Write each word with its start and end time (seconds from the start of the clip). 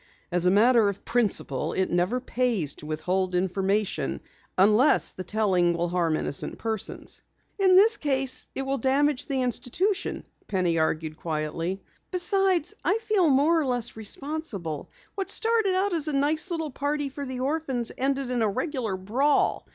"As 0.31 0.47
a 0.47 0.49
matter 0.49 0.89
of 0.89 1.05
principle, 1.05 1.73
it 1.73 1.91
never 1.91 2.19
pays 2.19 2.73
to 2.77 2.87
withhold 2.87 3.35
information 3.35 4.19
unless 4.57 5.11
the 5.11 5.23
telling 5.23 5.77
will 5.77 5.89
harm 5.89 6.17
innocent 6.17 6.57
persons." 6.57 7.21
"In 7.59 7.75
this 7.75 7.97
case, 7.97 8.49
it 8.55 8.63
will 8.63 8.79
damage 8.79 9.27
the 9.27 9.43
institution," 9.43 10.23
Penny 10.47 10.79
argued 10.79 11.17
quietly. 11.17 11.83
"Besides, 12.09 12.73
I 12.83 12.97
feel 13.07 13.29
more 13.29 13.61
or 13.61 13.65
less 13.67 13.95
responsible. 13.95 14.89
What 15.13 15.29
started 15.29 15.75
out 15.75 15.93
as 15.93 16.07
a 16.07 16.13
nice 16.13 16.49
little 16.49 16.71
party 16.71 17.09
for 17.09 17.23
the 17.23 17.41
orphans, 17.41 17.91
ended 17.95 18.31
in 18.31 18.41
a 18.41 18.49
regular 18.49 18.97
brawl. 18.97 19.67